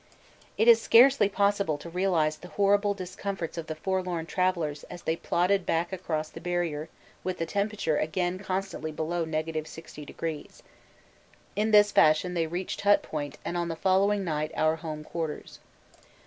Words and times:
It 0.57 0.67
is 0.67 0.81
scarcely 0.81 1.29
possible 1.29 1.77
to 1.77 1.87
realise 1.87 2.35
the 2.37 2.47
horrible 2.47 2.95
discomforts 2.95 3.55
of 3.55 3.67
the 3.67 3.75
forlorn 3.75 4.25
travellers 4.25 4.83
as 4.85 5.03
they 5.03 5.15
plodded 5.15 5.63
back 5.63 5.93
across 5.93 6.29
the 6.29 6.41
Barrier 6.41 6.89
with 7.23 7.37
the 7.37 7.45
temperature 7.45 7.97
again 7.97 8.39
constantly 8.39 8.91
below 8.91 9.27
60°. 9.27 10.61
In 11.55 11.69
this 11.69 11.91
fashion 11.91 12.33
they 12.33 12.47
reached 12.47 12.81
Hut 12.81 13.03
Point 13.03 13.37
and 13.45 13.55
on 13.55 13.67
the 13.67 13.75
following 13.75 14.23
night 14.23 14.51
our 14.57 14.77
home 14.77 15.03
quarters. 15.03 15.59